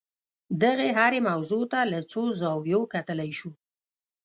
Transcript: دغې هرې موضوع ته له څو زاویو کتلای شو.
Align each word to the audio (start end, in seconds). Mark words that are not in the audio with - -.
دغې 0.61 0.89
هرې 0.97 1.19
موضوع 1.29 1.63
ته 1.71 1.79
له 1.91 1.99
څو 2.11 2.23
زاویو 2.41 2.81
کتلای 2.93 3.31
شو. 3.39 3.51